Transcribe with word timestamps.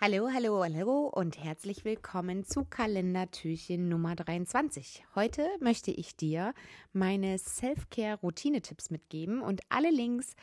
Hallo, 0.00 0.28
hallo, 0.32 0.62
hallo 0.62 1.08
und 1.12 1.42
herzlich 1.42 1.84
willkommen 1.84 2.44
zu 2.44 2.64
Kalendertürchen 2.64 3.88
Nummer 3.88 4.14
23. 4.14 5.02
Heute 5.16 5.48
möchte 5.58 5.90
ich 5.90 6.14
dir 6.14 6.54
meine 6.92 7.36
Self-Care-Routine-Tipps 7.36 8.90
mitgeben 8.90 9.42
und 9.42 9.60
alle 9.70 9.90
Links 9.90 10.36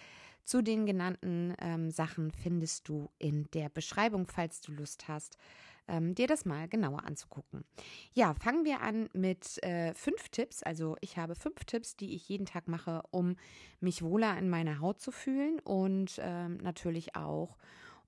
zu 0.43 0.61
den 0.61 0.85
genannten 0.85 1.53
ähm, 1.61 1.89
Sachen 1.89 2.31
findest 2.31 2.89
du 2.89 3.09
in 3.17 3.49
der 3.53 3.69
Beschreibung, 3.69 4.27
falls 4.27 4.59
du 4.59 4.73
Lust 4.73 5.07
hast, 5.07 5.37
ähm, 5.87 6.15
dir 6.15 6.27
das 6.27 6.43
mal 6.43 6.67
genauer 6.67 7.05
anzugucken. 7.05 7.63
Ja, 8.11 8.33
fangen 8.33 8.65
wir 8.65 8.81
an 8.81 9.09
mit 9.13 9.63
äh, 9.63 9.93
fünf 9.93 10.27
Tipps. 10.27 10.63
Also 10.63 10.97
ich 10.99 11.17
habe 11.17 11.33
fünf 11.33 11.63
Tipps, 11.63 11.95
die 11.95 12.13
ich 12.13 12.27
jeden 12.27 12.45
Tag 12.45 12.67
mache, 12.67 13.03
um 13.11 13.37
mich 13.79 14.01
wohler 14.01 14.37
in 14.37 14.49
meiner 14.49 14.81
Haut 14.81 14.99
zu 14.99 15.11
fühlen 15.11 15.61
und 15.61 16.19
ähm, 16.21 16.57
natürlich 16.57 17.15
auch 17.15 17.55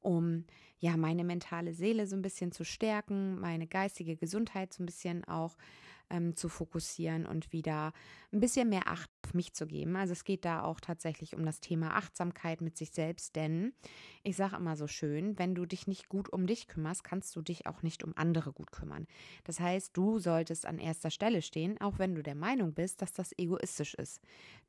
um 0.01 0.43
ja 0.79 0.97
meine 0.97 1.23
mentale 1.23 1.73
Seele 1.73 2.07
so 2.07 2.15
ein 2.15 2.21
bisschen 2.21 2.51
zu 2.51 2.63
stärken, 2.63 3.39
meine 3.39 3.67
geistige 3.67 4.15
Gesundheit 4.15 4.73
so 4.73 4.83
ein 4.83 4.85
bisschen 4.85 5.23
auch 5.25 5.57
ähm, 6.09 6.35
zu 6.35 6.49
fokussieren 6.49 7.25
und 7.25 7.51
wieder 7.51 7.93
ein 8.31 8.39
bisschen 8.39 8.69
mehr 8.69 8.87
Acht 8.87 9.09
auf 9.25 9.33
mich 9.33 9.53
zu 9.53 9.67
geben. 9.67 9.95
Also 9.95 10.13
es 10.13 10.23
geht 10.23 10.45
da 10.45 10.63
auch 10.63 10.79
tatsächlich 10.79 11.35
um 11.35 11.45
das 11.45 11.59
Thema 11.59 11.95
Achtsamkeit 11.95 12.61
mit 12.61 12.77
sich 12.77 12.91
selbst, 12.91 13.35
denn 13.35 13.73
ich 14.23 14.35
sage 14.35 14.55
immer 14.55 14.75
so 14.75 14.87
schön, 14.87 15.37
wenn 15.37 15.55
du 15.55 15.65
dich 15.65 15.87
nicht 15.87 16.09
gut 16.09 16.31
um 16.31 16.47
dich 16.47 16.67
kümmerst, 16.67 17.03
kannst 17.03 17.35
du 17.35 17.41
dich 17.41 17.65
auch 17.65 17.83
nicht 17.83 18.03
um 18.03 18.13
andere 18.15 18.53
gut 18.53 18.71
kümmern. 18.71 19.07
Das 19.43 19.59
heißt, 19.59 19.95
du 19.95 20.19
solltest 20.19 20.65
an 20.65 20.79
erster 20.79 21.11
Stelle 21.11 21.41
stehen, 21.41 21.79
auch 21.81 21.99
wenn 21.99 22.15
du 22.15 22.23
der 22.23 22.35
Meinung 22.35 22.73
bist, 22.73 23.01
dass 23.01 23.13
das 23.13 23.33
egoistisch 23.37 23.93
ist. 23.95 24.21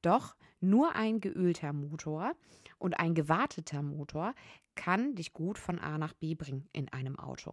Doch 0.03 0.37
nur 0.61 0.97
ein 0.97 1.21
geölter 1.21 1.73
Motor 1.73 2.35
und 2.79 2.99
ein 2.99 3.15
gewarteter 3.15 3.83
Motor 3.83 4.35
kann 4.75 5.15
dich 5.17 5.33
gut 5.33 5.59
von 5.59 5.79
A 5.79 5.99
nach 5.99 6.15
B 6.15 6.35
bringen 6.35 6.69
in 6.73 6.89
einem 6.89 7.19
Auto. 7.19 7.53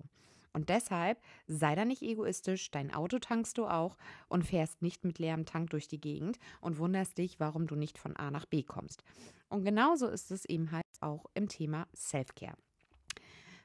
Und 0.55 0.69
deshalb 0.69 1.21
sei 1.47 1.75
da 1.75 1.85
nicht 1.85 2.01
egoistisch, 2.01 2.71
dein 2.71 2.93
Auto 2.93 3.19
tankst 3.19 3.57
du 3.57 3.67
auch 3.67 3.97
und 4.27 4.45
fährst 4.45 4.81
nicht 4.81 5.03
mit 5.03 5.19
leerem 5.19 5.45
Tank 5.45 5.69
durch 5.69 5.87
die 5.87 6.01
Gegend 6.01 6.39
und 6.61 6.77
wunderst 6.77 7.17
dich, 7.17 7.39
warum 7.39 7.67
du 7.67 7.75
nicht 7.75 7.97
von 7.97 8.15
A 8.15 8.31
nach 8.31 8.45
B 8.45 8.63
kommst. 8.63 9.03
Und 9.49 9.65
genauso 9.65 10.07
ist 10.07 10.31
es 10.31 10.45
eben 10.45 10.71
halt 10.71 10.85
auch 11.01 11.25
im 11.33 11.49
Thema 11.49 11.87
Self-Care. 11.95 12.57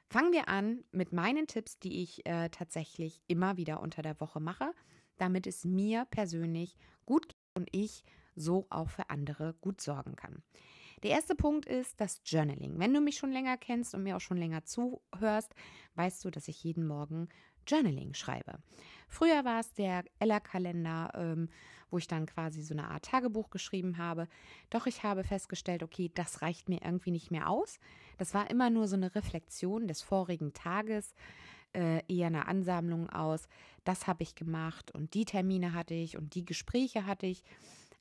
Fangen 0.09 0.33
wir 0.33 0.49
an 0.49 0.83
mit 0.91 1.13
meinen 1.13 1.47
Tipps, 1.47 1.79
die 1.79 2.03
ich 2.03 2.25
äh, 2.25 2.49
tatsächlich 2.49 3.21
immer 3.27 3.55
wieder 3.55 3.81
unter 3.81 4.01
der 4.01 4.19
Woche 4.19 4.41
mache, 4.41 4.71
damit 5.17 5.47
es 5.47 5.63
mir 5.63 6.05
persönlich 6.11 6.77
gut 7.05 7.29
geht 7.29 7.41
und 7.53 7.69
ich 7.71 8.03
so 8.35 8.65
auch 8.69 8.89
für 8.89 9.09
andere 9.09 9.55
gut 9.61 9.81
sorgen 9.81 10.15
kann. 10.15 10.41
Der 11.03 11.11
erste 11.11 11.33
Punkt 11.33 11.65
ist 11.65 11.99
das 11.99 12.21
Journaling. 12.25 12.77
Wenn 12.77 12.93
du 12.93 13.01
mich 13.01 13.17
schon 13.17 13.31
länger 13.31 13.57
kennst 13.57 13.95
und 13.95 14.03
mir 14.03 14.15
auch 14.15 14.21
schon 14.21 14.37
länger 14.37 14.63
zuhörst, 14.65 15.55
weißt 15.95 16.23
du, 16.23 16.29
dass 16.29 16.47
ich 16.47 16.63
jeden 16.63 16.85
Morgen 16.85 17.27
Journaling 17.67 18.13
schreibe. 18.13 18.59
Früher 19.07 19.43
war 19.43 19.59
es 19.59 19.73
der 19.73 20.03
Ella-Kalender, 20.19 21.11
ähm, 21.15 21.49
wo 21.89 21.97
ich 21.97 22.07
dann 22.07 22.25
quasi 22.25 22.61
so 22.61 22.73
eine 22.73 22.89
Art 22.89 23.05
Tagebuch 23.05 23.49
geschrieben 23.49 23.97
habe. 23.97 24.27
Doch 24.69 24.85
ich 24.85 25.03
habe 25.03 25.23
festgestellt, 25.23 25.83
okay, 25.83 26.11
das 26.13 26.41
reicht 26.41 26.69
mir 26.69 26.81
irgendwie 26.83 27.11
nicht 27.11 27.31
mehr 27.31 27.49
aus. 27.49 27.79
Das 28.17 28.33
war 28.33 28.49
immer 28.49 28.69
nur 28.69 28.87
so 28.87 28.95
eine 28.95 29.13
Reflexion 29.13 29.87
des 29.87 30.01
vorigen 30.01 30.53
Tages, 30.53 31.13
äh, 31.73 32.01
eher 32.07 32.27
eine 32.27 32.47
Ansammlung 32.47 33.09
aus. 33.09 33.47
Das 33.83 34.07
habe 34.07 34.23
ich 34.23 34.35
gemacht 34.35 34.91
und 34.91 35.13
die 35.13 35.25
Termine 35.25 35.73
hatte 35.73 35.93
ich 35.93 36.17
und 36.17 36.35
die 36.35 36.45
Gespräche 36.45 37.05
hatte 37.05 37.25
ich 37.25 37.43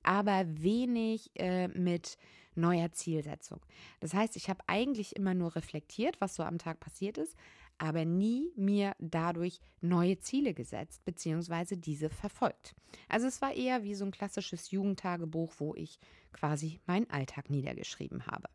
aber 0.03 0.45
wenig 0.47 1.31
äh, 1.35 1.69
mit 1.69 2.17
neuer 2.55 2.93
Zielsetzung. 2.93 3.61
Das 4.01 4.15
heißt, 4.15 4.37
ich 4.37 4.49
habe 4.51 4.63
eigentlich 4.67 5.17
immer 5.17 5.35
nur 5.35 5.55
reflektiert, 5.55 6.21
was 6.21 6.35
so 6.35 6.43
am 6.43 6.59
Tag 6.59 6.81
passiert 6.81 7.19
ist, 7.19 7.37
aber 7.79 8.05
nie 8.05 8.53
mir 8.57 8.95
dadurch 8.99 9.61
neue 9.81 10.19
Ziele 10.19 10.53
gesetzt, 10.53 11.05
beziehungsweise 11.05 11.79
diese 11.79 12.11
verfolgt. 12.11 12.75
Also 13.09 13.27
es 13.27 13.41
war 13.41 13.55
eher 13.55 13.83
wie 13.83 13.95
so 13.95 14.05
ein 14.05 14.11
klassisches 14.11 14.71
Jugendtagebuch, 14.71 15.55
wo 15.59 15.75
ich 15.75 15.99
quasi 16.33 16.81
meinen 16.87 17.09
Alltag 17.09 17.49
niedergeschrieben 17.49 18.27
habe. 18.27 18.49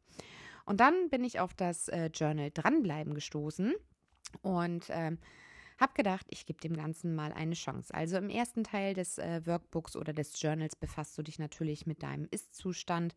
Und 0.65 0.79
dann 0.79 1.09
bin 1.09 1.23
ich 1.23 1.39
auf 1.39 1.53
das 1.53 1.87
äh, 1.87 2.09
Journal 2.13 2.51
Dranbleiben 2.51 3.13
gestoßen 3.13 3.73
und 4.41 4.85
ähm, 4.89 5.17
hab 5.77 5.95
gedacht, 5.95 6.25
ich 6.29 6.45
gebe 6.45 6.59
dem 6.59 6.75
Ganzen 6.75 7.15
mal 7.15 7.33
eine 7.33 7.55
Chance. 7.55 7.93
Also 7.93 8.17
im 8.17 8.29
ersten 8.29 8.63
Teil 8.63 8.93
des 8.93 9.17
äh, 9.17 9.41
Workbooks 9.45 9.95
oder 9.95 10.13
des 10.13 10.39
Journals 10.41 10.75
befasst 10.75 11.17
du 11.17 11.23
dich 11.23 11.39
natürlich 11.39 11.85
mit 11.85 12.03
deinem 12.03 12.27
Ist-Zustand. 12.31 13.15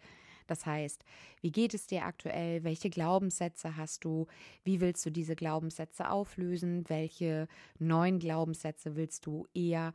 Das 0.48 0.66
heißt, 0.66 1.04
wie 1.42 1.52
geht 1.52 1.74
es 1.74 1.86
dir 1.86 2.04
aktuell? 2.04 2.64
Welche 2.64 2.90
Glaubenssätze 2.90 3.76
hast 3.76 4.04
du? 4.04 4.26
Wie 4.64 4.80
willst 4.80 5.04
du 5.06 5.10
diese 5.10 5.36
Glaubenssätze 5.36 6.10
auflösen? 6.10 6.88
Welche 6.88 7.48
neuen 7.78 8.18
Glaubenssätze 8.18 8.96
willst 8.96 9.26
du 9.26 9.46
eher 9.54 9.92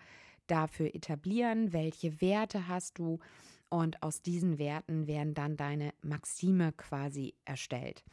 dafür 0.47 0.93
etablieren? 0.93 1.73
Welche 1.73 2.21
Werte 2.21 2.67
hast 2.67 2.99
du? 2.99 3.19
Und 3.69 4.03
aus 4.03 4.21
diesen 4.21 4.59
Werten 4.59 5.07
werden 5.07 5.33
dann 5.33 5.57
deine 5.57 5.95
Maxime 6.03 6.71
quasi 6.73 7.33
erstellt. 7.43 8.03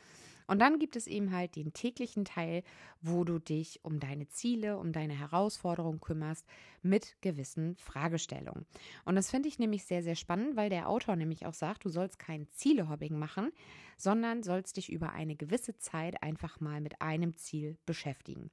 Und 0.51 0.59
dann 0.59 0.81
gibt 0.81 0.97
es 0.97 1.07
eben 1.07 1.31
halt 1.31 1.55
den 1.55 1.73
täglichen 1.73 2.25
Teil, 2.25 2.65
wo 3.01 3.23
du 3.23 3.39
dich 3.39 3.79
um 3.85 4.01
deine 4.01 4.27
Ziele, 4.27 4.79
um 4.79 4.91
deine 4.91 5.17
Herausforderungen 5.17 6.01
kümmerst 6.01 6.45
mit 6.83 7.15
gewissen 7.21 7.77
Fragestellungen. 7.77 8.67
Und 9.05 9.15
das 9.15 9.31
finde 9.31 9.49
ich 9.49 9.61
nämlich 9.61 9.85
sehr, 9.85 10.03
sehr 10.03 10.17
spannend, 10.17 10.57
weil 10.57 10.69
der 10.69 10.89
Autor 10.89 11.15
nämlich 11.15 11.47
auch 11.47 11.55
sagt, 11.55 11.85
du 11.85 11.89
sollst 11.89 12.19
kein 12.19 12.49
Zielehobbing 12.49 13.17
machen, 13.17 13.53
sondern 13.97 14.43
sollst 14.43 14.77
dich 14.77 14.91
über 14.91 15.13
eine 15.13 15.37
gewisse 15.37 15.79
Zeit 15.79 16.21
einfach 16.21 16.59
mal 16.59 16.81
mit 16.81 17.01
einem 17.01 17.37
Ziel 17.37 17.79
beschäftigen. 17.87 18.51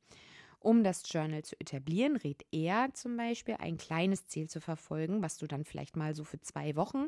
Um 0.59 0.83
das 0.83 1.01
Journal 1.03 1.41
zu 1.41 1.59
etablieren, 1.59 2.15
rät 2.15 2.45
er 2.51 2.93
zum 2.93 3.17
Beispiel, 3.17 3.55
ein 3.55 3.77
kleines 3.77 4.27
Ziel 4.27 4.47
zu 4.47 4.61
verfolgen, 4.61 5.23
was 5.23 5.39
du 5.39 5.47
dann 5.47 5.65
vielleicht 5.65 5.95
mal 5.95 6.13
so 6.13 6.23
für 6.23 6.39
zwei 6.41 6.75
Wochen 6.75 7.07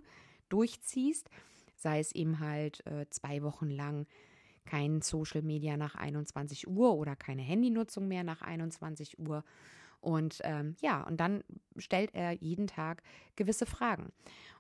durchziehst. 0.49 1.29
Sei 1.75 1.99
es 1.99 2.11
eben 2.11 2.39
halt 2.39 2.83
äh, 2.87 3.05
zwei 3.11 3.43
Wochen 3.43 3.69
lang 3.69 4.07
kein 4.69 5.01
Social 5.01 5.41
Media 5.41 5.77
nach 5.77 5.95
21 5.95 6.67
Uhr 6.67 6.95
oder 6.95 7.15
keine 7.15 7.41
Handynutzung 7.41 8.07
mehr 8.07 8.23
nach 8.23 8.41
21 8.41 9.17
Uhr. 9.19 9.43
Und 9.99 10.39
ähm, 10.43 10.75
ja, 10.79 11.01
und 11.03 11.17
dann 11.17 11.43
stellt 11.77 12.13
er 12.13 12.31
jeden 12.33 12.67
Tag 12.67 13.01
gewisse 13.35 13.65
Fragen. 13.65 14.11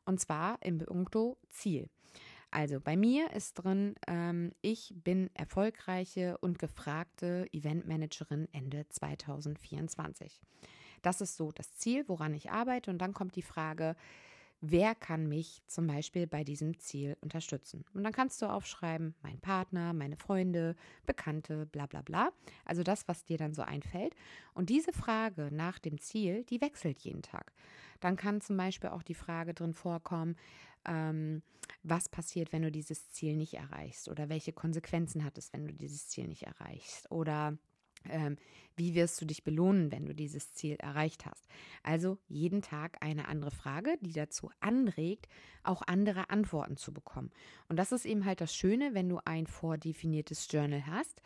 Und 0.05 0.19
zwar 0.19 0.57
im 0.61 0.79
Punkto 0.79 1.37
Ziel. 1.49 1.89
Also 2.51 2.79
bei 2.79 2.97
mir 2.97 3.31
ist 3.33 3.53
drin, 3.53 3.93
ähm, 4.07 4.51
ich 4.61 4.91
bin 4.95 5.29
erfolgreiche 5.35 6.37
und 6.39 6.57
gefragte 6.57 7.47
Eventmanagerin 7.51 8.47
Ende 8.51 8.87
2024. 8.89 10.41
Das 11.03 11.21
ist 11.21 11.37
so 11.37 11.51
das 11.51 11.75
Ziel, 11.75 12.03
woran 12.07 12.33
ich 12.33 12.49
arbeite. 12.49 12.89
Und 12.89 12.97
dann 12.97 13.13
kommt 13.13 13.35
die 13.35 13.43
Frage, 13.43 13.95
wer 14.61 14.95
kann 14.95 15.27
mich 15.27 15.61
zum 15.67 15.87
Beispiel 15.87 16.27
bei 16.27 16.43
diesem 16.43 16.77
Ziel 16.79 17.15
unterstützen. 17.21 17.85
Und 17.93 18.03
dann 18.03 18.13
kannst 18.13 18.41
du 18.41 18.47
aufschreiben, 18.47 19.15
mein 19.21 19.39
Partner, 19.39 19.93
meine 19.93 20.17
Freunde, 20.17 20.75
Bekannte, 21.05 21.65
bla 21.65 21.85
bla 21.85 22.01
bla. 22.01 22.31
Also 22.65 22.83
das, 22.83 23.07
was 23.07 23.23
dir 23.23 23.37
dann 23.37 23.53
so 23.53 23.61
einfällt. 23.61 24.15
Und 24.53 24.69
diese 24.69 24.91
Frage 24.91 25.49
nach 25.51 25.79
dem 25.79 25.99
Ziel, 25.99 26.43
die 26.45 26.61
wechselt 26.61 26.99
jeden 26.99 27.21
Tag. 27.21 27.53
Dann 27.99 28.15
kann 28.15 28.41
zum 28.41 28.57
Beispiel 28.57 28.89
auch 28.89 29.03
die 29.03 29.15
Frage 29.15 29.53
drin 29.53 29.73
vorkommen, 29.73 30.35
ähm, 30.85 31.41
was 31.83 32.09
passiert, 32.09 32.51
wenn 32.51 32.61
du 32.61 32.71
dieses 32.71 33.11
Ziel 33.11 33.35
nicht 33.35 33.53
erreichst 33.53 34.09
oder 34.09 34.29
welche 34.29 34.53
Konsequenzen 34.53 35.23
hat 35.23 35.37
es, 35.37 35.53
wenn 35.53 35.67
du 35.67 35.73
dieses 35.73 36.07
Ziel 36.09 36.27
nicht 36.27 36.43
erreichst 36.43 37.11
oder 37.11 37.57
ähm, 38.09 38.37
wie 38.75 38.95
wirst 38.95 39.19
du 39.19 39.25
dich 39.25 39.43
belohnen, 39.43 39.91
wenn 39.91 40.05
du 40.05 40.15
dieses 40.15 40.53
Ziel 40.53 40.77
erreicht 40.79 41.25
hast? 41.25 41.45
Also 41.83 42.17
jeden 42.27 42.61
Tag 42.61 42.97
eine 43.01 43.27
andere 43.27 43.51
Frage, 43.51 43.97
die 44.01 44.13
dazu 44.13 44.49
anregt, 44.61 45.27
auch 45.63 45.81
andere 45.85 46.29
Antworten 46.29 46.77
zu 46.77 46.93
bekommen. 46.93 47.31
Und 47.67 47.77
das 47.77 47.91
ist 47.91 48.05
eben 48.05 48.23
halt 48.25 48.39
das 48.39 48.55
Schöne, 48.55 48.93
wenn 48.93 49.09
du 49.09 49.19
ein 49.25 49.47
vordefiniertes 49.47 50.47
Journal 50.49 50.85
hast. 50.85 51.21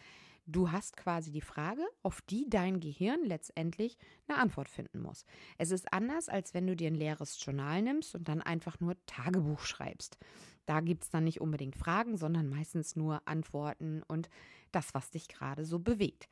Du 0.46 0.72
hast 0.72 0.98
quasi 0.98 1.32
die 1.32 1.42
Frage, 1.42 1.84
auf 2.02 2.22
die 2.22 2.50
dein 2.50 2.82
Gehirn 2.82 3.24
letztendlich 3.24 3.98
eine 4.28 4.38
Antwort 4.38 4.68
finden 4.68 5.02
muss. 5.02 5.26
Es 5.58 5.72
ist 5.72 5.94
anders, 5.94 6.28
als 6.28 6.54
wenn 6.54 6.68
du 6.68 6.76
dir 6.76 6.88
ein 6.88 6.96
leeres 6.96 7.44
Journal 7.44 7.82
nimmst 7.82 8.14
und 8.14 8.28
dann 8.28 8.42
einfach 8.42 8.80
nur 8.82 8.96
Tagebuch 9.06 9.62
schreibst. 9.62 10.18
Da 10.66 10.82
gibt 10.82 11.04
es 11.04 11.10
dann 11.10 11.24
nicht 11.24 11.40
unbedingt 11.40 11.78
Fragen, 11.78 12.18
sondern 12.18 12.50
meistens 12.50 12.96
nur 12.96 13.22
Antworten 13.26 14.04
und 14.04 14.30
das, 14.74 14.94
was 14.94 15.12
dich 15.12 15.30
gerade 15.30 15.64
so 15.64 15.80
bewegt. 15.80 16.28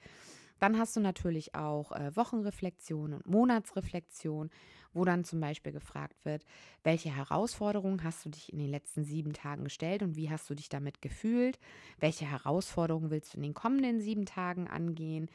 Dann 0.59 0.77
hast 0.77 0.95
du 0.95 0.99
natürlich 0.99 1.55
auch 1.55 1.91
äh, 1.91 2.15
Wochenreflexion 2.15 3.13
und 3.13 3.25
Monatsreflexion, 3.25 4.51
wo 4.93 5.05
dann 5.05 5.23
zum 5.23 5.39
Beispiel 5.39 5.71
gefragt 5.71 6.25
wird, 6.25 6.45
welche 6.83 7.15
Herausforderungen 7.15 8.03
hast 8.03 8.25
du 8.25 8.29
dich 8.29 8.51
in 8.51 8.59
den 8.59 8.69
letzten 8.69 9.03
sieben 9.03 9.33
Tagen 9.33 9.63
gestellt 9.63 10.03
und 10.03 10.15
wie 10.15 10.29
hast 10.29 10.49
du 10.49 10.55
dich 10.55 10.69
damit 10.69 11.01
gefühlt? 11.01 11.59
Welche 11.99 12.25
Herausforderungen 12.25 13.11
willst 13.11 13.33
du 13.33 13.37
in 13.37 13.43
den 13.43 13.53
kommenden 13.53 14.01
sieben 14.01 14.25
Tagen 14.25 14.67
angehen? 14.67 15.29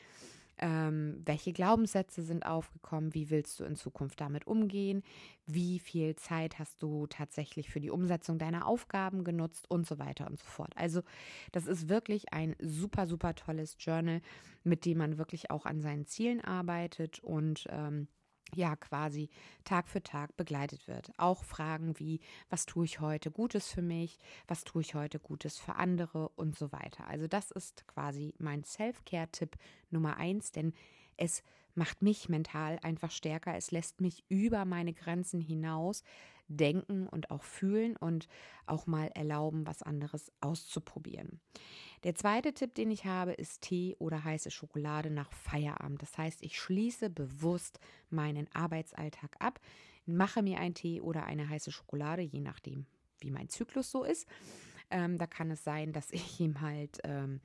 Ähm, 0.59 1.21
welche 1.27 1.53
Glaubenssätze 1.53 2.23
sind 2.23 2.47
aufgekommen? 2.47 3.13
Wie 3.15 3.29
willst 3.29 3.61
du 3.61 3.65
in 3.65 3.77
Zukunft 3.77 4.21
damit 4.21 4.47
umgehen? 4.47 5.03
Wie 5.47 5.79
viel 5.79 6.17
Zeit 6.17 6.59
hast 6.59 6.83
du 6.83 7.07
tatsächlich 7.09 7.69
für 7.69 7.81
die 7.81 7.91
Umsetzung 7.91 8.39
deiner 8.39 8.67
Aufgaben 8.67 9.23
genutzt 9.23 9.71
und 9.71 9.87
so 9.87 9.99
weiter 9.99 10.27
und 10.27 10.39
so 10.39 10.47
fort. 10.47 10.73
Also 10.75 11.03
das 11.53 11.67
ist 11.67 11.91
wirklich 11.91 12.33
ein 12.33 12.57
super, 12.59 13.07
super 13.07 13.35
tolles 13.35 13.77
Journal, 13.79 14.23
mit 14.65 14.87
dem 14.87 14.99
man 14.99 15.19
wirklich 15.19 15.51
auch 15.51 15.67
an 15.67 15.83
seinen 15.83 16.07
Zielen 16.07 16.41
arbeitet 16.41 17.21
und 17.21 17.67
ähm, 17.69 18.09
ja 18.55 18.77
quasi 18.77 19.29
Tag 19.65 19.89
für 19.89 20.03
Tag 20.03 20.37
begleitet 20.37 20.87
wird. 20.89 21.11
Auch 21.19 21.45
Fragen 21.45 21.99
wie, 21.99 22.21
was 22.49 22.67
tue 22.67 22.85
ich 22.85 23.01
heute 23.01 23.31
Gutes 23.31 23.71
für 23.71 23.83
mich, 23.83 24.19
was 24.47 24.65
tue 24.65 24.83
ich 24.83 24.95
heute 24.95 25.19
Gutes 25.19 25.59
für 25.59 25.77
andere 25.77 26.29
und 26.31 26.57
so 26.57 26.73
weiter. 26.73 27.07
Also 27.09 27.27
das 27.27 27.51
ist 27.51 27.87
quasi 27.87 28.35
mein 28.39 28.65
Self-Care-Tipp 28.65 29.57
Nummer 29.91 30.17
eins, 30.17 30.53
denn 30.53 30.73
es 31.17 31.43
macht 31.75 32.03
mich 32.03 32.29
mental 32.29 32.79
einfach 32.83 33.11
stärker, 33.11 33.55
es 33.57 33.71
lässt 33.71 34.01
mich 34.01 34.25
über 34.29 34.65
meine 34.65 34.93
Grenzen 34.93 35.41
hinaus 35.41 36.03
denken 36.49 37.09
und 37.09 37.31
auch 37.31 37.43
fühlen 37.43 37.97
und 37.97 38.29
auch 38.67 38.87
mal 38.87 39.09
erlauben, 39.15 39.67
was 39.67 39.83
anderes 39.83 40.33
auszuprobieren. 40.41 41.41
Der 42.05 42.15
zweite 42.15 42.53
Tipp, 42.53 42.75
den 42.75 42.91
ich 42.91 43.05
habe, 43.05 43.33
ist 43.33 43.63
Tee 43.63 43.97
oder 43.99 44.23
heiße 44.23 44.51
Schokolade 44.51 45.11
nach 45.11 45.33
Feierabend. 45.33 46.03
Das 46.03 46.17
heißt, 46.17 46.43
ich 46.43 46.59
schließe 46.61 47.11
bewusst 47.11 47.81
meinen 48.11 48.49
Arbeitsalltag 48.55 49.37
ab, 49.39 49.61
mache 50.07 50.43
mir 50.43 50.61
einen 50.61 50.75
Tee 50.75 51.01
oder 51.01 51.25
eine 51.25 51.49
heiße 51.49 51.73
Schokolade, 51.73 52.23
je 52.23 52.41
nachdem, 52.41 52.87
wie 53.19 53.31
mein 53.31 53.49
Zyklus 53.49 53.91
so 53.91 54.05
ist. 54.05 54.29
Ähm, 54.91 55.19
da 55.19 55.27
kann 55.27 55.51
es 55.51 55.65
sein, 55.65 55.93
dass 55.93 56.11
ich 56.13 56.39
ihm 56.41 56.61
halt 56.61 56.99
ähm, 57.05 57.41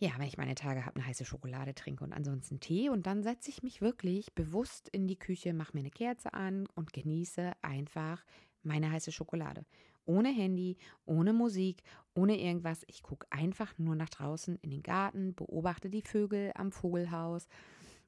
ja, 0.00 0.10
wenn 0.16 0.28
ich 0.28 0.38
meine 0.38 0.54
Tage 0.54 0.86
habe, 0.86 0.96
eine 0.96 1.06
heiße 1.06 1.24
Schokolade 1.24 1.74
trinke 1.74 2.04
und 2.04 2.12
ansonsten 2.12 2.60
Tee. 2.60 2.88
Und 2.88 3.06
dann 3.06 3.22
setze 3.22 3.50
ich 3.50 3.62
mich 3.62 3.80
wirklich 3.80 4.32
bewusst 4.34 4.88
in 4.88 5.08
die 5.08 5.18
Küche, 5.18 5.52
mache 5.52 5.72
mir 5.74 5.80
eine 5.80 5.90
Kerze 5.90 6.32
an 6.34 6.68
und 6.74 6.92
genieße 6.92 7.52
einfach 7.62 8.24
meine 8.62 8.90
heiße 8.92 9.10
Schokolade. 9.10 9.64
Ohne 10.04 10.30
Handy, 10.30 10.78
ohne 11.04 11.32
Musik, 11.32 11.82
ohne 12.14 12.40
irgendwas. 12.40 12.82
Ich 12.86 13.02
gucke 13.02 13.26
einfach 13.30 13.76
nur 13.76 13.96
nach 13.96 14.08
draußen 14.08 14.56
in 14.62 14.70
den 14.70 14.82
Garten, 14.82 15.34
beobachte 15.34 15.90
die 15.90 16.02
Vögel 16.02 16.52
am 16.54 16.70
Vogelhaus. 16.70 17.48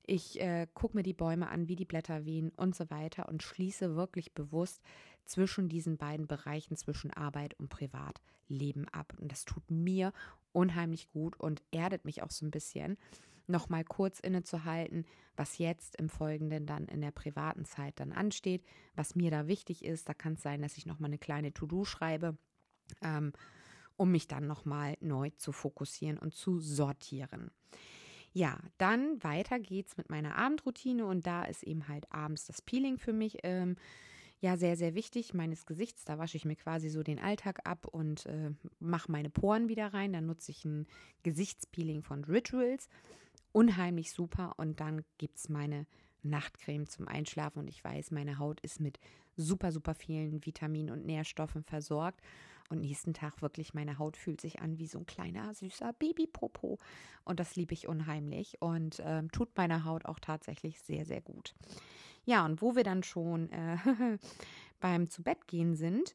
Ich 0.07 0.41
äh, 0.41 0.67
gucke 0.73 0.97
mir 0.97 1.03
die 1.03 1.13
Bäume 1.13 1.49
an, 1.49 1.69
wie 1.69 1.77
die 1.77 1.85
Blätter 1.85 2.25
wehen 2.25 2.53
und 2.57 2.75
so 2.75 2.89
weiter 2.91 3.29
und 3.29 3.43
schließe 3.43 3.97
wirklich 3.97 4.33
bewusst 4.33 4.81
zwischen 5.25 5.69
diesen 5.69 5.97
beiden 5.97 6.27
Bereichen, 6.27 6.77
zwischen 6.77 7.13
Arbeit 7.13 7.55
und 7.59 7.69
Privatleben 7.69 8.89
ab. 8.89 9.15
Und 9.19 9.31
das 9.33 9.45
tut 9.45 9.71
mir 9.71 10.13
unheimlich 10.53 11.11
gut 11.11 11.39
und 11.39 11.63
erdet 11.71 12.05
mich 12.05 12.23
auch 12.23 12.31
so 12.31 12.45
ein 12.45 12.51
bisschen, 12.51 12.97
nochmal 13.51 13.85
kurz 13.85 14.21
innezuhalten, 14.21 15.05
was 15.37 15.59
jetzt 15.59 15.97
im 15.97 16.09
Folgenden 16.09 16.67
dann 16.67 16.87
in 16.87 17.01
der 17.01 17.11
privaten 17.11 17.65
Zeit 17.65 17.99
dann 18.01 18.13
ansteht, 18.13 18.65
was 18.95 19.15
mir 19.15 19.31
da 19.31 19.47
wichtig 19.47 19.85
ist. 19.85 20.09
Da 20.09 20.15
kann 20.15 20.35
es 20.35 20.43
sein, 20.43 20.63
dass 20.63 20.77
ich 20.77 20.87
nochmal 20.87 21.11
eine 21.11 21.19
kleine 21.19 21.53
To-Do 21.53 21.85
schreibe, 21.85 22.37
ähm, 23.03 23.33
um 23.97 24.11
mich 24.13 24.29
dann 24.29 24.47
nochmal 24.47 24.97
neu 25.01 25.31
zu 25.31 25.53
fokussieren 25.53 26.19
und 26.19 26.35
zu 26.35 26.61
sortieren. 26.61 27.51
Ja, 28.33 28.59
dann 28.79 29.23
weiter 29.25 29.59
geht's 29.59 29.97
mit 29.97 30.09
meiner 30.09 30.37
Abendroutine 30.37 31.05
und 31.05 31.27
da 31.27 31.43
ist 31.45 31.65
eben 31.65 31.89
halt 31.89 32.11
abends 32.13 32.47
das 32.47 32.63
Peeling 32.63 32.97
für 32.97 33.13
mich. 33.13 33.39
Ähm, 33.43 33.77
ja 34.41 34.57
sehr, 34.57 34.77
sehr 34.77 34.95
wichtig 34.95 35.35
meines 35.35 35.67
Gesichts. 35.67 36.05
Da 36.05 36.19
wasche 36.19 36.37
ich 36.37 36.45
mir 36.45 36.57
quasi 36.57 36.89
so 36.89 37.03
den 37.03 37.19
Alltag 37.19 37.61
ab 37.65 37.87
und 37.87 38.27
äh, 38.27 38.51
mache 38.79 39.13
meine 39.13 39.31
Poren 39.31 39.69
wieder 39.69 39.93
rein. 39.93 40.13
Dann 40.13 40.27
nutze 40.27 40.51
ich 40.51 40.65
ein 40.65 40.87
Gesichtspeeling 41.23 42.03
von 42.03 42.25
Rituals. 42.25 42.89
Unheimlich 43.53 44.13
super. 44.13 44.55
Und 44.57 44.81
dann 44.81 45.05
gibt 45.19 45.39
es 45.39 45.49
meine 45.49 45.87
Nachtcreme 46.25 46.87
zum 46.87 47.09
Einschlafen. 47.09 47.61
Und 47.61 47.69
ich 47.69 47.83
weiß, 47.83 48.11
meine 48.11 48.39
Haut 48.39 48.61
ist 48.61 48.81
mit 48.81 48.99
super, 49.37 49.73
super 49.73 49.95
vielen 49.95 50.45
Vitaminen 50.45 50.91
und 50.91 51.07
Nährstoffen 51.07 51.63
versorgt. 51.63 52.21
Und 52.71 52.81
nächsten 52.83 53.15
Tag 53.15 53.43
wirklich, 53.43 53.75
meine 53.75 53.99
Haut 53.99 54.17
fühlt 54.17 54.41
sich 54.41 54.61
an 54.61 54.79
wie 54.79 54.87
so 54.87 55.01
ein 55.01 55.07
kleiner, 55.07 55.53
süßer 55.53 55.93
Babypopo. 55.95 56.79
Und 57.25 57.41
das 57.41 57.57
liebe 57.57 57.75
ich 57.75 57.89
unheimlich 57.89 58.63
und 58.63 59.01
äh, 59.01 59.25
tut 59.33 59.57
meiner 59.57 59.85
Haut 59.85 60.07
auch 60.07 60.21
tatsächlich 60.21 60.81
sehr, 60.81 61.05
sehr 61.05 61.21
gut. 61.21 61.55
Ja, 62.25 62.45
und 62.45 62.63
wo 62.63 62.77
wir 62.77 62.85
dann 62.85 63.03
schon 63.03 63.51
äh, 63.51 63.77
beim 64.81 65.11
Zubettgehen 65.11 65.75
sind, 65.75 66.15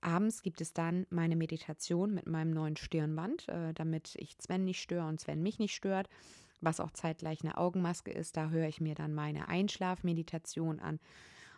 abends 0.00 0.42
gibt 0.42 0.60
es 0.60 0.72
dann 0.72 1.04
meine 1.10 1.34
Meditation 1.34 2.14
mit 2.14 2.28
meinem 2.28 2.52
neuen 2.52 2.76
Stirnband, 2.76 3.48
äh, 3.48 3.74
damit 3.74 4.14
ich 4.16 4.36
Sven 4.38 4.64
nicht 4.64 4.80
störe 4.80 5.08
und 5.08 5.20
Sven 5.20 5.42
mich 5.42 5.58
nicht 5.58 5.74
stört, 5.74 6.08
was 6.60 6.80
auch 6.80 6.90
zeitgleich 6.90 7.42
eine 7.42 7.58
Augenmaske 7.58 8.10
ist. 8.10 8.36
Da 8.36 8.50
höre 8.50 8.68
ich 8.68 8.80
mir 8.80 8.94
dann 8.94 9.14
meine 9.14 9.48
Einschlafmeditation 9.48 10.80
an. 10.80 11.00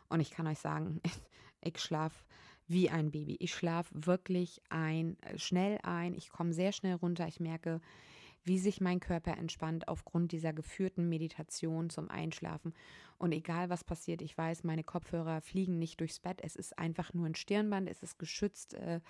Und 0.09 0.21
ich 0.21 0.31
kann 0.31 0.47
euch 0.47 0.59
sagen, 0.59 1.00
ich 1.62 1.79
schlafe 1.79 2.25
wie 2.67 2.91
ein 2.91 3.11
Baby. 3.11 3.37
Ich 3.41 3.55
schlafe 3.55 3.95
wirklich 3.95 4.61
ein, 4.69 5.17
äh, 5.23 5.39
schnell 5.39 5.79
ein. 5.83 6.15
Ich 6.15 6.31
komme 6.31 6.53
sehr 6.53 6.73
schnell 6.73 6.95
runter. 6.95 7.27
Ich 7.27 7.41
merke, 7.41 7.81
wie 8.45 8.59
sich 8.59 8.81
mein 8.81 9.00
Körper 9.00 9.37
entspannt 9.37 9.89
aufgrund 9.89 10.33
dieser 10.33 10.53
geführten 10.53 11.09
Meditation 11.09 11.91
zum 11.91 12.11
Einschlafen. 12.11 12.75
Und 13.19 13.33
egal 13.33 13.69
was 13.69 13.85
passiert, 13.85 14.23
ich 14.23 14.37
weiß, 14.37 14.65
meine 14.65 14.85
Kopfhörer 14.85 15.41
fliegen 15.41 15.79
nicht 15.79 16.01
durchs 16.01 16.21
Bett. 16.21 16.41
Es 16.43 16.56
ist 16.56 16.79
einfach 16.79 17.12
nur 17.15 17.27
ein 17.27 17.35
Stirnband, 17.35 17.89
es 17.89 18.03
ist 18.03 18.19
geschützt 18.19 18.75
äh, 18.75 19.01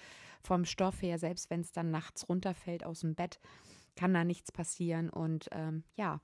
vom 0.40 0.64
Stoff 0.64 1.02
her. 1.02 1.18
Selbst 1.18 1.50
wenn 1.50 1.60
es 1.60 1.72
dann 1.72 1.90
nachts 1.90 2.28
runterfällt 2.28 2.84
aus 2.84 3.00
dem 3.00 3.14
Bett, 3.14 3.38
kann 3.98 4.14
da 4.14 4.24
nichts 4.24 4.52
passieren. 4.52 5.10
Und 5.10 5.48
ähm, 5.50 5.82
ja, 5.96 6.20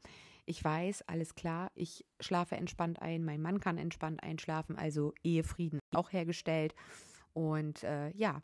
ich 0.46 0.62
weiß, 0.62 1.02
alles 1.08 1.34
klar, 1.34 1.72
ich 1.74 2.06
schlafe 2.20 2.56
entspannt 2.56 3.02
ein, 3.02 3.24
mein 3.24 3.42
Mann 3.42 3.60
kann 3.60 3.78
entspannt 3.78 4.22
einschlafen, 4.22 4.76
also 4.76 5.12
Ehefrieden 5.24 5.80
auch 5.92 6.12
hergestellt. 6.12 6.74
Und 7.32 7.82
äh, 7.82 8.10
ja, 8.10 8.42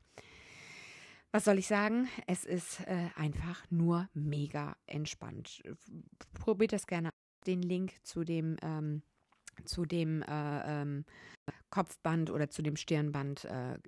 was 1.30 1.44
soll 1.44 1.58
ich 1.58 1.68
sagen? 1.68 2.08
Es 2.26 2.44
ist 2.44 2.80
äh, 2.88 3.08
einfach 3.14 3.64
nur 3.70 4.08
mega 4.14 4.76
entspannt. 4.86 5.62
Probiert 6.34 6.72
das 6.72 6.86
gerne. 6.86 7.10
Den 7.46 7.62
Link 7.62 7.94
zu 8.02 8.24
dem, 8.24 8.56
ähm, 8.62 9.02
zu 9.64 9.84
dem 9.84 10.22
äh, 10.22 10.82
ähm, 10.82 11.04
Kopfband 11.70 12.30
oder 12.30 12.50
zu 12.50 12.62
dem 12.62 12.76
Stirnband 12.76 13.44
äh, 13.44 13.78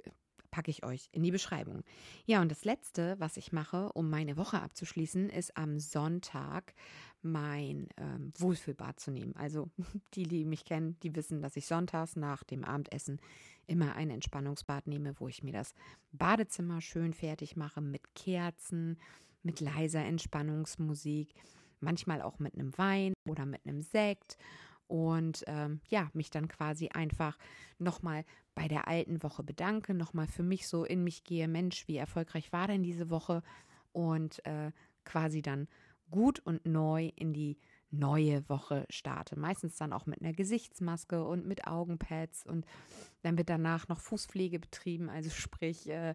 packe 0.53 0.71
ich 0.71 0.85
euch 0.85 1.09
in 1.11 1.25
die 1.25 1.33
Beschreibung. 1.33 1.83
Ja, 2.27 2.41
und 2.41 2.51
das 2.53 2.65
Letzte, 2.65 3.17
was 3.19 3.37
ich 3.37 3.51
mache, 3.51 3.91
um 3.95 4.09
meine 4.09 4.37
Woche 4.37 4.61
abzuschließen, 4.61 5.31
ist 5.31 5.57
am 5.57 5.81
Sonntag 5.81 6.75
mein 7.23 7.89
ähm, 7.97 8.33
Wohlfühlbad 8.39 9.01
zu 9.01 9.11
nehmen. 9.11 9.35
Also 9.35 9.71
die, 10.15 10.25
die 10.25 10.45
mich 10.45 10.65
kennen, 10.65 10.97
die 11.03 11.17
wissen, 11.17 11.41
dass 11.41 11.57
ich 11.57 11.67
sonntags 11.67 12.15
nach 12.15 12.45
dem 12.45 12.65
Abendessen 12.65 13.21
immer 13.67 13.97
ein 13.97 14.11
Entspannungsbad 14.11 14.87
nehme, 14.87 15.19
wo 15.19 15.27
ich 15.27 15.43
mir 15.43 15.53
das 15.53 15.75
Badezimmer 16.13 16.81
schön 16.81 17.15
fertig 17.15 17.57
mache 17.57 17.81
mit 17.81 18.15
Kerzen, 18.15 18.99
mit 19.43 19.61
leiser 19.61 20.05
Entspannungsmusik, 20.05 21.35
manchmal 21.81 22.23
auch 22.23 22.39
mit 22.39 22.55
einem 22.55 22.77
Wein 22.77 23.15
oder 23.29 23.47
mit 23.47 23.65
einem 23.67 23.83
Sekt 23.83 24.37
und 24.93 25.43
ähm, 25.47 25.81
ja, 25.89 26.11
mich 26.13 26.29
dann 26.29 26.49
quasi 26.49 26.91
einfach 26.93 27.39
nochmal 27.79 28.27
bei 28.55 28.69
der 28.69 28.89
alten 28.89 29.23
Woche 29.23 29.43
bedanke, 29.43 29.95
nochmal 29.95 30.27
für 30.27 30.43
mich 30.43 30.69
so 30.69 30.85
in 30.85 31.03
mich 31.03 31.25
gehe, 31.25 31.49
Mensch, 31.49 31.89
wie 31.89 31.97
erfolgreich 31.97 32.53
war 32.53 32.67
denn 32.67 32.83
diese 32.83 33.09
Woche 33.09 33.43
und 33.93 34.45
äh, 34.45 34.71
quasi 35.07 35.41
dann 35.41 35.67
gut 36.11 36.41
und 36.41 36.67
neu 36.67 37.11
in 37.17 37.33
die 37.33 37.57
neue 37.91 38.47
Woche 38.51 38.85
starte. 38.91 39.39
Meistens 39.39 39.77
dann 39.77 39.95
auch 39.95 40.05
mit 40.05 40.21
einer 40.21 40.35
Gesichtsmaske 40.35 41.25
und 41.25 41.47
mit 41.47 41.67
Augenpads 41.67 42.45
und 42.45 42.67
dann 43.23 43.39
wird 43.39 43.49
danach 43.49 43.89
noch 43.89 43.99
Fußpflege 43.99 44.59
betrieben, 44.59 45.09
also 45.09 45.31
sprich 45.31 45.89
äh, 45.89 46.15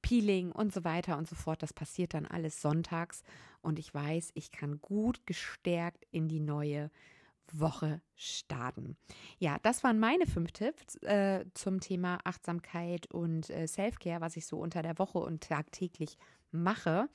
Peeling 0.00 0.50
und 0.50 0.72
so 0.72 0.82
weiter 0.82 1.18
und 1.18 1.28
so 1.28 1.34
fort. 1.34 1.62
Das 1.62 1.74
passiert 1.74 2.14
dann 2.14 2.24
alles 2.24 2.62
sonntags 2.62 3.22
und 3.60 3.78
ich 3.78 3.92
weiß, 3.92 4.30
ich 4.32 4.50
kann 4.50 4.80
gut 4.80 5.26
gestärkt 5.26 6.06
in 6.10 6.26
die 6.26 6.40
neue 6.40 6.90
Woche 7.52 8.00
starten. 8.14 8.96
Ja, 9.38 9.58
das 9.62 9.84
waren 9.84 9.98
meine 9.98 10.26
fünf 10.26 10.52
Tipps 10.52 10.96
äh, 11.02 11.44
zum 11.54 11.80
Thema 11.80 12.18
Achtsamkeit 12.24 13.06
und 13.12 13.50
äh, 13.50 13.66
Selfcare, 13.66 14.20
was 14.20 14.36
ich 14.36 14.46
so 14.46 14.58
unter 14.58 14.82
der 14.82 14.98
Woche 14.98 15.18
und 15.18 15.42
tagtäglich 15.42 16.18
mache. 16.50 17.08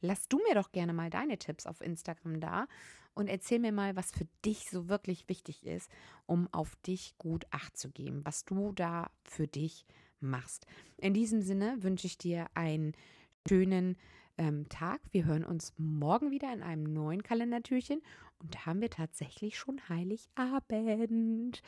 Lass 0.00 0.28
du 0.28 0.38
mir 0.38 0.54
doch 0.54 0.72
gerne 0.72 0.92
mal 0.92 1.10
deine 1.10 1.38
Tipps 1.38 1.66
auf 1.66 1.80
Instagram 1.80 2.40
da 2.40 2.66
und 3.14 3.28
erzähl 3.28 3.58
mir 3.58 3.72
mal, 3.72 3.96
was 3.96 4.12
für 4.12 4.26
dich 4.44 4.68
so 4.70 4.88
wirklich 4.88 5.28
wichtig 5.28 5.64
ist, 5.64 5.90
um 6.26 6.48
auf 6.52 6.76
dich 6.86 7.16
gut 7.18 7.46
Acht 7.50 7.76
zu 7.76 7.90
geben, 7.90 8.20
was 8.24 8.44
du 8.44 8.72
da 8.72 9.10
für 9.24 9.46
dich 9.46 9.86
machst. 10.20 10.66
In 10.98 11.14
diesem 11.14 11.40
Sinne 11.40 11.82
wünsche 11.82 12.06
ich 12.06 12.18
dir 12.18 12.46
einen 12.54 12.92
schönen 13.48 13.96
ähm, 14.38 14.68
Tag. 14.68 15.00
Wir 15.10 15.24
hören 15.24 15.44
uns 15.44 15.72
morgen 15.76 16.30
wieder 16.30 16.52
in 16.52 16.62
einem 16.62 16.84
neuen 16.84 17.22
Kalendertürchen 17.22 18.02
und 18.38 18.54
da 18.54 18.66
haben 18.66 18.80
wir 18.80 18.90
tatsächlich 18.90 19.58
schon 19.58 19.80
Heiligabend 19.88 21.62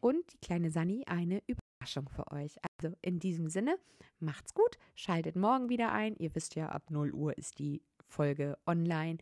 und 0.00 0.32
die 0.32 0.38
kleine 0.38 0.70
Sani 0.70 1.04
eine 1.06 1.42
Überraschung 1.46 2.08
für 2.08 2.30
euch. 2.32 2.58
Also 2.78 2.96
in 3.02 3.18
diesem 3.18 3.48
Sinne, 3.48 3.76
macht's 4.20 4.54
gut, 4.54 4.78
schaltet 4.94 5.36
morgen 5.36 5.68
wieder 5.68 5.92
ein. 5.92 6.16
Ihr 6.16 6.34
wisst 6.34 6.54
ja, 6.54 6.68
ab 6.68 6.90
0 6.90 7.12
Uhr 7.12 7.36
ist 7.36 7.58
die 7.58 7.82
Folge 8.08 8.58
online 8.66 9.18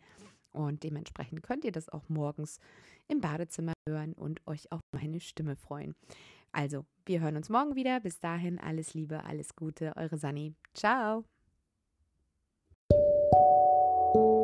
Und 0.51 0.83
dementsprechend 0.83 1.43
könnt 1.43 1.65
ihr 1.65 1.71
das 1.71 1.89
auch 1.89 2.07
morgens 2.09 2.59
im 3.07 3.21
Badezimmer 3.21 3.73
hören 3.87 4.13
und 4.13 4.45
euch 4.47 4.71
auf 4.71 4.81
meine 4.91 5.19
Stimme 5.19 5.55
freuen. 5.55 5.95
Also, 6.51 6.85
wir 7.05 7.19
hören 7.19 7.35
uns 7.35 7.49
morgen 7.49 7.75
wieder. 7.75 7.99
Bis 7.99 8.19
dahin 8.19 8.59
alles 8.59 8.93
Liebe, 8.93 9.23
alles 9.23 9.55
Gute, 9.55 9.93
eure 9.97 10.17
Sani. 10.17 10.53
Ciao. 10.75 11.25
thank 14.13 14.25
you 14.25 14.42